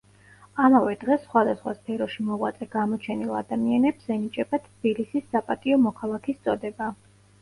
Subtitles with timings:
[0.67, 6.91] ამავე დღეს სხვადასხვა სფეროში მოღვაწე გამოჩენილ ადამიანებს ენიჭებათ თბილისის საპატიო მოქალაქის წოდება.